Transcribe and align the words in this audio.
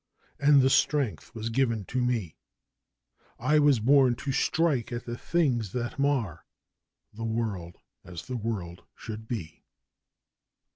and 0.39 0.63
the 0.63 0.69
strength 0.71 1.35
was 1.35 1.49
given 1.51 1.85
to 1.85 2.01
me; 2.03 2.35
'I 3.37 3.59
was 3.59 3.79
born 3.79 4.15
to 4.15 4.31
strike 4.31 4.91
at 4.91 5.05
the 5.05 5.15
things 5.15 5.73
that 5.73 5.99
mar 5.99 6.43
the 7.13 7.23
world 7.23 7.77
as 8.03 8.25
the 8.25 8.35
world 8.35 8.81
should 8.95 9.27
be! 9.27 9.61